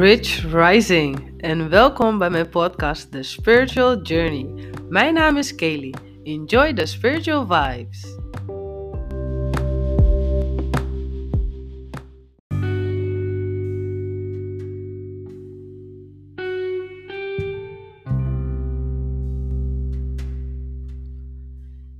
[0.00, 4.70] Rich Rising en welkom bij mijn podcast The Spiritual Journey.
[4.88, 5.94] Mijn naam is Kaylee.
[6.22, 8.18] Enjoy the spiritual vibes.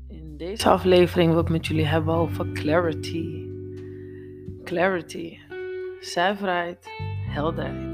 [0.09, 3.49] In deze aflevering wil ik met jullie hebben over clarity.
[4.65, 5.39] Clarity,
[6.01, 6.87] zuiverheid,
[7.29, 7.90] helderheid.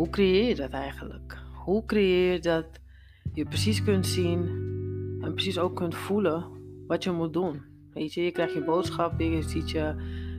[0.00, 1.38] Hoe creëer je dat eigenlijk?
[1.64, 2.66] Hoe creëer je dat
[3.32, 4.40] je precies kunt zien
[5.20, 6.44] en precies ook kunt voelen
[6.86, 7.62] wat je moet doen?
[7.92, 9.94] Weet je, je krijgt je boodschap, je ziet je,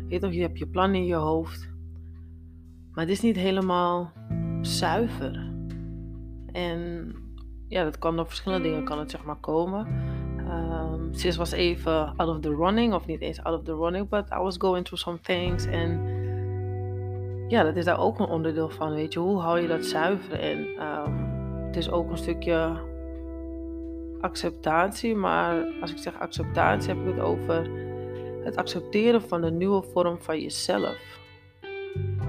[0.07, 1.70] weet toch, je hebt je plan in je hoofd.
[2.91, 4.11] Maar het is niet helemaal
[4.61, 5.51] zuiver.
[6.51, 7.13] En
[7.67, 9.87] ja, dat kan door verschillende dingen kan het zeg maar komen.
[10.37, 14.09] Um, sis was even out of the running, of niet eens out of the running,
[14.09, 15.65] but I was going through some things.
[15.65, 16.20] En
[17.52, 19.20] ja, dat is daar ook een onderdeel van, weet je.
[19.20, 20.40] Hoe hou je dat zuiver?
[20.40, 22.71] En um, het is ook een stukje
[24.21, 27.70] acceptatie, maar als ik zeg acceptatie heb ik het over
[28.43, 31.20] het accepteren van de nieuwe vorm van jezelf.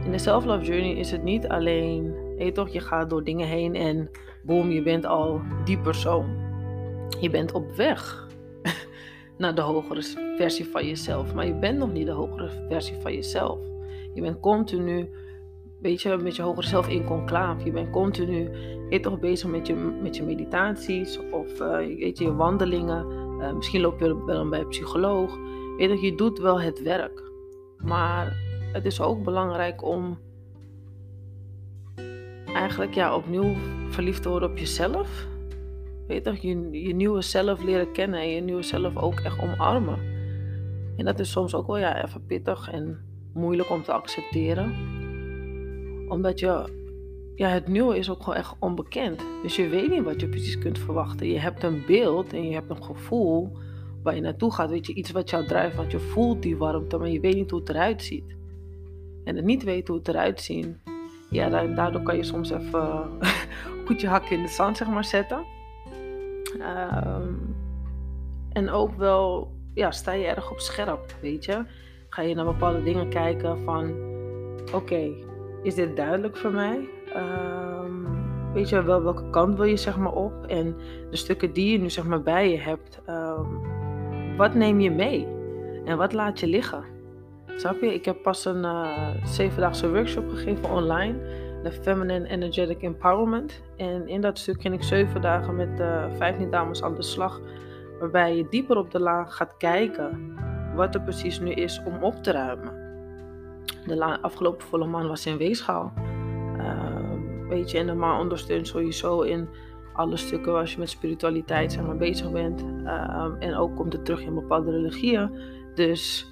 [0.04, 3.74] In de self-love journey is het niet alleen, weet toch, je gaat door dingen heen
[3.74, 4.10] en
[4.42, 6.36] boom, je bent al die persoon.
[7.20, 8.28] Je bent op weg
[9.38, 10.02] naar de hogere
[10.36, 13.71] versie van jezelf, maar je bent nog niet de hogere versie van jezelf.
[14.14, 15.10] Je bent continu,
[15.80, 17.64] weet je, met je hogere zelf in conclave.
[17.64, 18.50] Je bent continu,
[19.00, 23.06] toch, bezig met je, met je meditaties of uh, weet je, wandelingen.
[23.38, 25.38] Uh, misschien loop je wel bij een psycholoog.
[25.76, 27.30] Weet je, je doet wel het werk.
[27.76, 28.36] Maar
[28.72, 30.18] het is ook belangrijk om
[32.54, 33.54] eigenlijk ja, opnieuw
[33.88, 35.26] verliefd te worden op jezelf.
[36.06, 39.98] Weet je, je nieuwe zelf leren kennen en je nieuwe zelf ook echt omarmen.
[40.96, 42.98] En dat is soms ook wel ja, even pittig en
[43.34, 44.74] moeilijk om te accepteren.
[46.08, 46.64] Omdat je,
[47.34, 49.24] ja, het nieuwe is ook gewoon echt onbekend.
[49.42, 51.26] Dus je weet niet wat je precies kunt verwachten.
[51.26, 53.56] Je hebt een beeld en je hebt een gevoel
[54.02, 54.70] waar je naartoe gaat.
[54.70, 57.50] Weet je, iets wat jou drijft, want je voelt die warmte, maar je weet niet
[57.50, 58.36] hoe het eruit ziet.
[59.24, 60.66] En het niet weten hoe het eruit ziet,
[61.30, 63.10] ja, daardoor kan je soms even
[63.86, 65.44] goed je hak in de zand, zeg maar, zetten.
[66.58, 67.56] Um,
[68.52, 71.64] en ook wel, ja, sta je erg op scherp, weet je.
[72.12, 73.94] Ga je naar bepaalde dingen kijken van,
[74.72, 75.10] oké,
[75.62, 76.88] is dit duidelijk voor mij?
[77.16, 78.06] Um,
[78.52, 80.46] weet je wel, welke kant wil je zeg maar op?
[80.46, 80.76] En
[81.10, 83.60] de stukken die je nu zeg maar bij je hebt, um,
[84.36, 85.26] wat neem je mee?
[85.84, 86.84] En wat laat je liggen?
[87.56, 87.94] Snap je?
[87.94, 91.18] Ik heb pas een uh, zevendaagse workshop gegeven online.
[91.62, 93.62] De Feminine Energetic Empowerment.
[93.76, 97.40] En in dat stuk ging ik zeven dagen met uh, 15 dames aan de slag.
[98.00, 100.34] Waarbij je dieper op de laag gaat kijken
[100.74, 102.80] wat er precies nu is om op te ruimen.
[103.86, 105.92] De afgelopen volle maan was in weegschaal.
[106.56, 109.48] Uh, weet je, en de maan ondersteunt sowieso in
[109.92, 112.64] alle stukken waar je met spiritualiteit zeg maar, bezig bent.
[112.84, 115.30] Uh, en ook komt het terug in bepaalde religieën.
[115.74, 116.30] Dus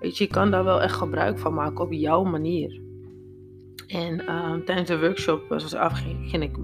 [0.00, 2.80] weet je, je kan daar wel echt gebruik van maken op jouw manier.
[3.86, 6.56] En uh, tijdens de workshop, zoals af, ging ik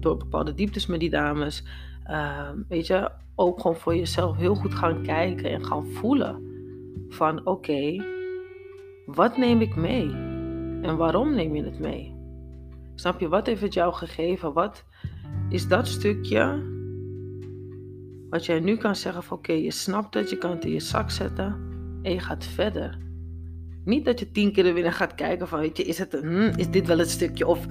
[0.00, 1.64] door bepaalde dieptes met die dames.
[2.68, 6.47] Weet je, ook gewoon voor jezelf heel goed gaan kijken en gaan voelen.
[7.08, 8.04] Van oké,
[9.06, 10.10] wat neem ik mee?
[10.82, 12.16] En waarom neem je het mee?
[12.94, 14.52] Snap je, wat heeft het jou gegeven?
[14.52, 14.84] Wat
[15.48, 16.76] is dat stukje
[18.30, 20.80] wat jij nu kan zeggen van oké, je snapt het, je kan het in je
[20.80, 21.56] zak zetten
[22.02, 22.98] en je gaat verder.
[23.84, 26.52] Niet dat je tien keer er weer gaat kijken van weet je, is, het, hmm,
[26.56, 27.66] is dit wel het stukje of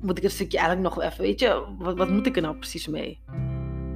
[0.00, 2.56] moet ik het stukje eigenlijk nog even, weet je, wat, wat moet ik er nou
[2.56, 3.20] precies mee?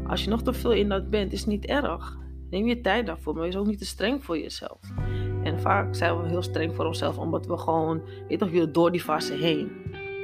[0.06, 2.18] Als je nog te veel in dat bent, is niet erg.
[2.52, 4.78] Neem je tijd daarvoor, maar wees ook niet te streng voor jezelf.
[5.42, 9.00] En vaak zijn we heel streng voor onszelf, omdat we gewoon, weet je, door die
[9.00, 9.72] fase heen.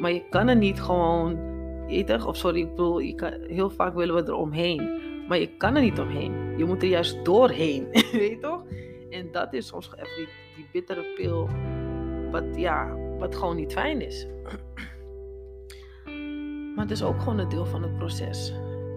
[0.01, 1.39] Maar je kan er niet gewoon,
[1.87, 5.01] weet je, of sorry, ik bedoel, je kan, heel vaak willen we er omheen.
[5.29, 6.59] Maar je kan er niet omheen.
[6.59, 8.63] Je moet er juist doorheen, weet je toch?
[9.11, 11.49] En dat is soms even die, die bittere pil,
[12.31, 14.27] wat, ja, wat gewoon niet fijn is.
[16.75, 18.55] Maar het is ook gewoon een deel van het proces.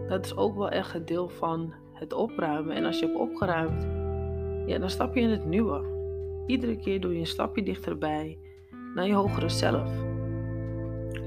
[0.07, 2.75] Dat is ook wel echt een deel van het opruimen.
[2.75, 3.88] En als je hebt opgeruimd,
[4.65, 5.81] ja, dan stap je in het nieuwe.
[6.48, 8.38] Iedere keer doe je een stapje dichterbij
[8.95, 9.89] naar je hogere zelf.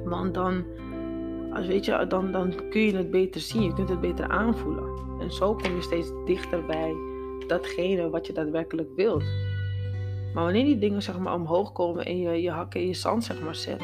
[0.05, 0.65] Want dan,
[1.53, 4.85] als weet je, dan, dan kun je het beter zien, je kunt het beter aanvoelen.
[5.21, 6.95] En zo kom je steeds dichter bij
[7.47, 9.25] datgene wat je daadwerkelijk wilt.
[10.35, 13.25] Maar wanneer die dingen zeg maar omhoog komen en je je hakken in je zand
[13.25, 13.83] zeg maar zet,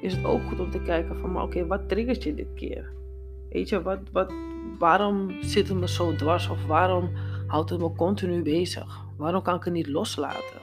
[0.00, 2.92] is het ook goed om te kijken van, oké, wat triggert je dit keer?
[3.52, 4.32] Weet je, wat, wat,
[4.78, 6.48] waarom zit het me zo dwars?
[6.48, 7.10] Of waarom
[7.46, 9.04] houdt het me continu bezig?
[9.16, 10.60] Waarom kan ik het niet loslaten?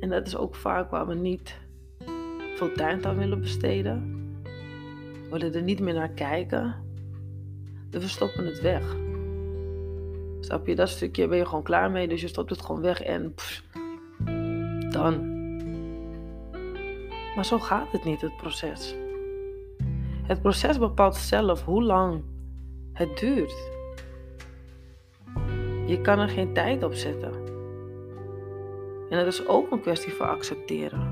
[0.00, 1.58] En dat is ook vaak waar we niet
[2.56, 4.18] veel tijd aan willen besteden.
[5.22, 6.74] We willen er niet meer naar kijken.
[7.90, 8.96] Dus we het weg.
[10.40, 10.74] Snap je?
[10.74, 12.08] Dat stukje ben je gewoon klaar mee.
[12.08, 13.34] Dus je stopt het gewoon weg en
[14.90, 15.38] dan.
[17.34, 18.94] Maar zo gaat het niet, het proces.
[20.30, 22.22] Het proces bepaalt zelf hoe lang
[22.92, 23.70] het duurt.
[25.86, 27.32] Je kan er geen tijd op zetten.
[29.08, 31.08] En dat is ook een kwestie van accepteren.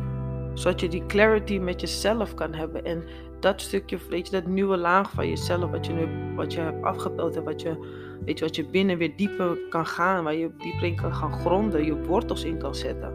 [0.54, 2.84] Zodat je die clarity met jezelf kan hebben.
[2.84, 3.04] En
[3.40, 6.84] dat stukje, weet je, dat nieuwe laag van jezelf, wat je nu wat je hebt
[6.84, 7.78] afgepeld en wat je,
[8.24, 11.32] weet je, wat je binnen weer dieper kan gaan, waar je dieper in kan gaan
[11.32, 13.12] gronden, je wortels in kan zetten.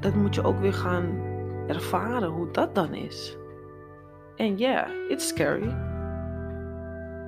[0.00, 1.34] Dat moet je ook weer gaan
[1.66, 3.36] ervaren hoe dat dan is.
[4.36, 5.76] En ja, yeah, it's scary.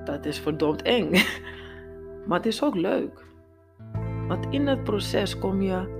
[0.03, 1.13] Dat is verdomd eng.
[2.27, 3.25] Maar het is ook leuk.
[4.27, 5.97] Want in het proces kom je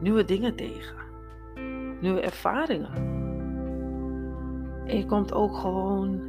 [0.00, 0.96] nieuwe dingen tegen.
[2.00, 2.94] Nieuwe ervaringen.
[4.86, 6.20] En je komt ook gewoon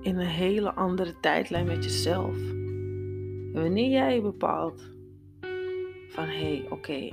[0.00, 2.36] in een hele andere tijdlijn met jezelf.
[3.54, 4.90] En wanneer jij bepaalt
[6.08, 7.08] van hé, hey, oké,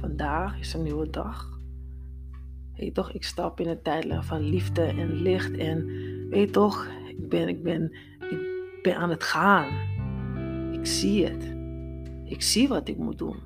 [0.00, 1.59] vandaag is een nieuwe dag.
[2.80, 5.56] Weet toch, ik stap in een tijdlijn van liefde en licht.
[5.56, 5.86] En
[6.28, 7.92] weet toch, ik ben, ik ben,
[8.30, 9.68] ik ben aan het gaan.
[10.72, 11.54] Ik zie het.
[12.24, 13.36] Ik zie wat ik moet doen.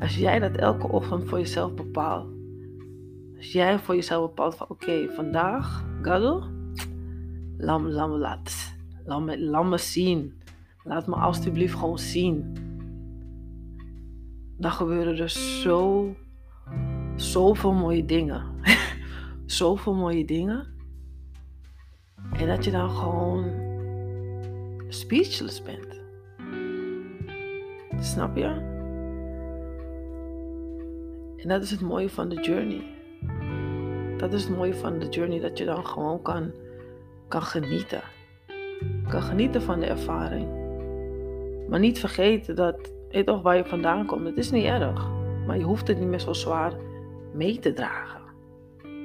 [0.00, 2.28] Als jij dat elke ochtend voor jezelf bepaalt.
[3.36, 6.44] Als jij voor jezelf bepaalt van oké, vandaag, Gado,
[7.56, 10.42] laat me, laat laat, laat, me, laat me zien.
[10.84, 12.52] Laat me alsjeblieft gewoon zien.
[14.58, 16.14] Dan gebeuren er zo,
[17.16, 18.42] zoveel mooie dingen.
[19.46, 20.66] zoveel mooie dingen.
[22.32, 23.52] En dat je dan gewoon
[24.88, 26.00] speechless bent.
[28.00, 28.74] Snap je?
[31.36, 32.82] En dat is het mooie van de journey.
[34.16, 36.50] Dat is het mooie van de journey, dat je dan gewoon kan,
[37.28, 38.00] kan genieten.
[39.08, 40.48] Kan genieten van de ervaring.
[41.68, 45.08] Maar niet vergeten dat, weet toch, waar je vandaan komt, het is niet erg.
[45.46, 46.72] Maar je hoeft het niet meer zo zwaar
[47.36, 48.20] mee te dragen.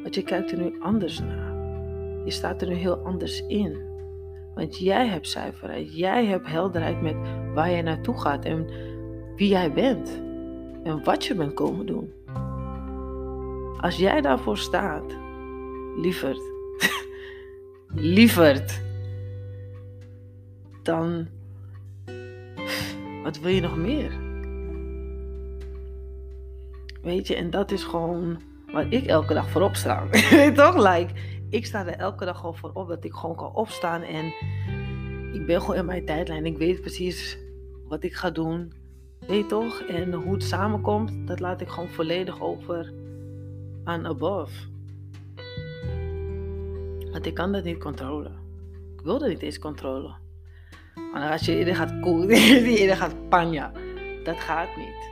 [0.01, 1.55] Want je kijkt er nu anders naar.
[2.25, 3.89] Je staat er nu heel anders in.
[4.55, 5.95] Want jij hebt zuiverheid.
[5.97, 7.15] Jij hebt helderheid met
[7.53, 8.69] waar jij naartoe gaat en
[9.35, 10.21] wie jij bent.
[10.83, 12.13] En wat je bent komen doen.
[13.77, 15.17] Als jij daarvoor staat,
[15.95, 16.41] lieverd,
[18.15, 18.81] lieverd,
[20.83, 21.27] dan
[23.23, 24.20] wat wil je nog meer?
[27.01, 30.07] Weet je, en dat is gewoon waar ik elke dag voor opsta.
[30.53, 30.75] Toch?
[30.75, 31.13] Like,
[31.49, 34.25] ik sta er elke dag gewoon voor op dat ik gewoon kan opstaan en
[35.33, 36.45] ik ben gewoon in mijn tijdlijn.
[36.45, 37.37] Ik weet precies
[37.87, 38.73] wat ik ga doen.
[39.27, 39.79] Weet toch?
[39.81, 42.93] En hoe het samenkomt, dat laat ik gewoon volledig over
[43.83, 44.69] aan above.
[47.11, 48.39] Want ik kan dat niet controleren.
[48.97, 50.15] Ik wil dat niet eens controleren.
[51.13, 52.29] Maar als je eerder gaat koelen,
[52.79, 53.71] eerder gaat panja,
[54.23, 55.09] dat gaat niet.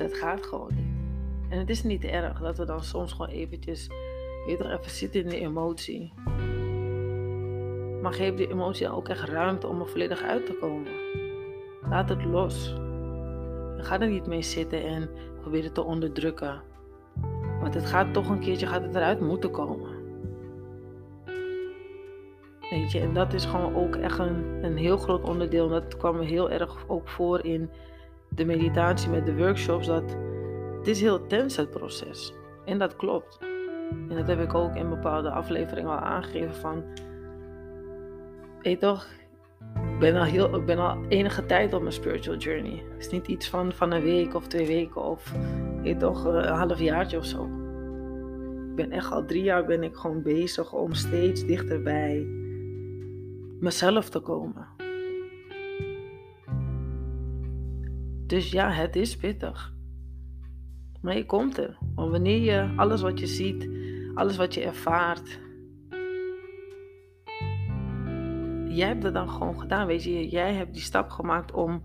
[0.00, 0.98] Dat gaat gewoon niet.
[1.48, 3.90] En het is niet erg dat we dan soms gewoon eventjes,
[4.46, 6.12] weet even zitten in de emotie.
[8.02, 10.92] Maar geef die emotie ook echt ruimte om er volledig uit te komen.
[11.88, 12.74] Laat het los.
[13.76, 16.62] ga er niet mee zitten en probeer het te onderdrukken.
[17.60, 19.98] Want het gaat toch een keertje gaat het eruit moeten komen.
[22.70, 25.64] Weet je, en dat is gewoon ook echt een, een heel groot onderdeel.
[25.64, 27.70] En dat kwam heel erg ook voor in
[28.34, 29.86] de meditatie met de workshops.
[29.86, 30.16] Dat
[30.78, 32.34] het is heel tens het proces.
[32.64, 33.38] En dat klopt.
[34.08, 36.84] En dat heb ik ook in bepaalde afleveringen al aangegeven van...
[38.62, 39.06] Weet toch,
[39.92, 42.84] ik ben al, heel, ik ben al enige tijd op mijn spiritual journey.
[42.92, 45.32] Het is niet iets van, van een week of twee weken of
[45.82, 47.44] weet toch, een half jaartje of zo.
[48.70, 52.26] Ik ben echt al drie jaar ben ik gewoon bezig om steeds dichter bij
[53.60, 54.66] mezelf te komen.
[58.30, 59.74] Dus ja, het is pittig.
[61.00, 61.78] Maar je komt er.
[61.94, 63.68] Want wanneer je alles wat je ziet,
[64.14, 65.40] alles wat je ervaart,
[68.68, 69.86] jij hebt het dan gewoon gedaan.
[69.86, 71.82] Weet je, jij hebt die stap gemaakt om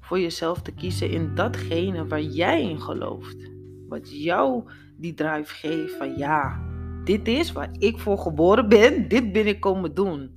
[0.00, 3.50] voor jezelf te kiezen in datgene waar jij in gelooft.
[3.88, 6.62] Wat jou die drive geeft van ja,
[7.04, 9.08] dit is waar ik voor geboren ben.
[9.08, 10.30] Dit ben ik komen doen.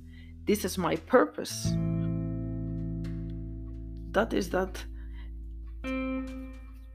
[0.44, 1.78] This is my purpose.
[4.10, 4.92] Dat is dat.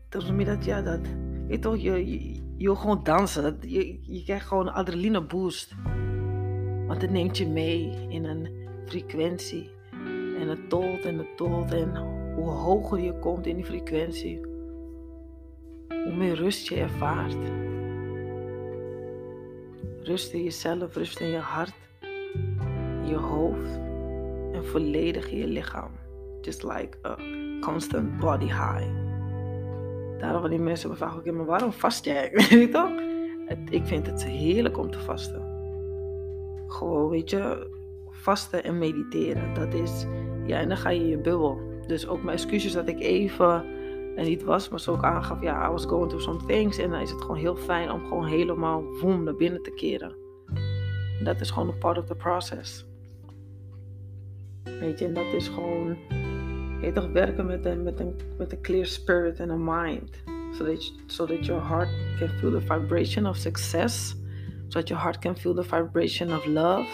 [0.09, 0.65] Dat noem je dat?
[0.65, 0.99] Ja, dat.
[1.47, 3.57] Weet toch, je, je, wil gewoon dansen.
[3.61, 5.75] Je, je krijgt gewoon een adrenaline boost.
[6.87, 8.49] Want het neemt je mee in een
[8.85, 9.69] frequentie.
[10.39, 11.73] En het tolt en het tolt.
[11.73, 11.95] En
[12.35, 14.41] hoe hoger je komt in die frequentie,
[15.87, 17.37] hoe meer rust je ervaart.
[20.01, 21.75] Rust in jezelf, rust in je hart,
[23.05, 23.79] je hoofd
[24.53, 25.91] en volledig in je lichaam.
[26.41, 27.15] Just like a
[27.61, 29.08] constant body high.
[30.19, 32.29] Daarom wanneer mensen me vragen, oké, maar waarom vast jij?
[32.33, 32.91] Weet je toch?
[33.69, 35.41] Ik vind het heerlijk om te vasten.
[36.67, 37.69] Gewoon, weet je,
[38.09, 39.53] vasten en mediteren.
[39.53, 40.05] Dat is,
[40.45, 41.61] ja, en dan ga je in je bubbel.
[41.87, 43.65] Dus ook mijn excuses dat ik even
[44.15, 46.77] en niet was, maar zo ook aangaf, ja, I was going through some things.
[46.77, 50.15] En dan is het gewoon heel fijn om gewoon helemaal woem naar binnen te keren.
[51.23, 52.87] Dat is gewoon een part of the process.
[54.63, 55.97] Weet je, en dat is gewoon,
[56.81, 57.83] je toch werken met een,
[58.37, 60.23] met clear spirit en een mind.
[60.51, 64.15] So that, so that your heart can feel the vibration of success.
[64.67, 66.89] So that your heart can feel the vibration of love.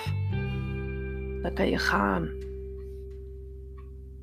[1.42, 2.30] Dan kan je gaan.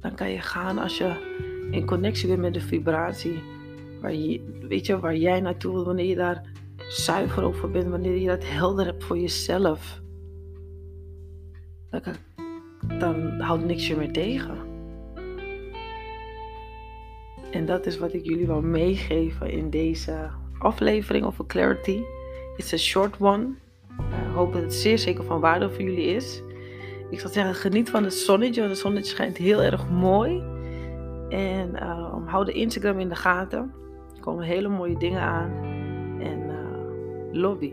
[0.00, 1.31] Dan kan je gaan als je
[1.71, 3.42] in connectie bent met de vibratie.
[4.00, 6.50] Waar, je, weet je, waar jij naartoe wil, wanneer je daar
[6.88, 10.00] zuiver over bent, wanneer je dat helder hebt voor jezelf.
[11.90, 12.02] Dan,
[12.99, 14.72] dan houdt niks je meer tegen.
[17.52, 22.00] En dat is wat ik jullie wil meegeven in deze aflevering over Clarity.
[22.56, 23.49] It's a short one.
[23.99, 26.42] Ik hoop dat het zeer zeker van waarde voor jullie is.
[27.11, 30.42] Ik zou zeggen, geniet van het zonnetje, want het zonnetje schijnt heel erg mooi.
[31.28, 33.73] En uh, hou de Instagram in de gaten.
[34.14, 35.50] Er komen hele mooie dingen aan.
[36.21, 37.73] En uh, lobby.